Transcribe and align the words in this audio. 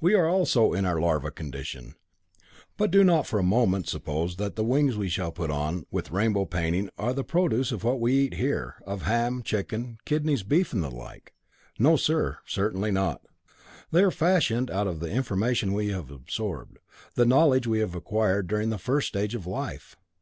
"We 0.00 0.14
are 0.14 0.26
also 0.26 0.72
in 0.72 0.86
our 0.86 0.98
larva 0.98 1.30
condition. 1.30 1.94
But 2.78 2.90
do 2.90 3.04
not 3.04 3.26
for 3.26 3.38
a 3.38 3.42
moment 3.42 3.86
suppose 3.86 4.36
that 4.36 4.56
the 4.56 4.64
wings 4.64 4.96
we 4.96 5.10
shall 5.10 5.30
put 5.30 5.50
on 5.50 5.84
with 5.90 6.10
rainbow 6.10 6.46
painting 6.46 6.88
are 6.96 7.12
the 7.12 7.22
produce 7.22 7.70
of 7.70 7.84
what 7.84 8.00
we 8.00 8.14
eat 8.14 8.32
here 8.32 8.76
of 8.86 9.02
ham 9.02 9.34
and 9.34 9.44
chicken, 9.44 9.98
kidneys, 10.06 10.42
beef, 10.42 10.72
and 10.72 10.82
the 10.82 10.90
like. 10.90 11.34
No, 11.78 11.96
sir, 11.96 12.38
certainly 12.46 12.90
not. 12.90 13.26
They 13.90 14.02
are 14.02 14.10
fashioned 14.10 14.70
out 14.70 14.86
of 14.86 15.00
the 15.00 15.10
information 15.10 15.74
we 15.74 15.88
have 15.88 16.10
absorbed, 16.10 16.78
the 17.14 17.26
knowledge 17.26 17.66
we 17.66 17.80
have 17.80 17.94
acquired 17.94 18.46
during 18.46 18.70
the 18.70 18.78
first 18.78 19.08
stage 19.08 19.34
of 19.34 19.46
life." 19.46 19.96